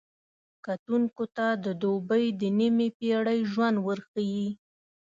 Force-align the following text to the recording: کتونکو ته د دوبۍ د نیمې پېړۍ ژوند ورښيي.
کتونکو 0.65 1.23
ته 1.35 1.47
د 1.65 1.65
دوبۍ 1.81 2.25
د 2.41 2.41
نیمې 2.57 2.87
پېړۍ 2.97 3.39
ژوند 3.51 3.77
ورښيي. 3.85 4.47